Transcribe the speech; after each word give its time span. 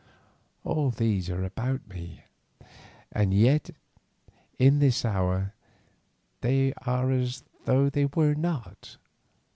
All 0.63 0.89
these 0.89 1.29
are 1.29 1.43
about 1.43 1.87
me, 1.87 2.23
and 3.11 3.35
yet 3.35 3.69
in 4.57 4.79
this 4.79 5.05
hour 5.05 5.53
they 6.39 6.73
are 6.87 7.11
as 7.11 7.43
though 7.65 7.87
they 7.87 8.05
were 8.05 8.33
not. 8.33 8.97